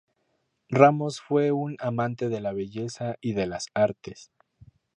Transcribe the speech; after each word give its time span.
Ramos 0.69 1.21
fue 1.21 1.51
un 1.51 1.75
amante 1.79 2.27
de 2.29 2.41
la 2.41 2.53
belleza 2.53 3.17
y 3.21 3.33
de 3.33 3.45
las 3.45 3.67
artes. 3.75 4.31